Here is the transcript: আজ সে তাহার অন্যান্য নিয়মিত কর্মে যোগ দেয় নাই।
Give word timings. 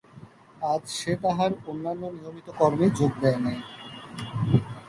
আজ 0.71 0.83
সে 0.97 1.11
তাহার 1.23 1.51
অন্যান্য 1.67 2.03
নিয়মিত 2.15 2.47
কর্মে 2.59 2.87
যোগ 2.99 3.11
দেয় 3.21 3.39
নাই। 3.45 3.59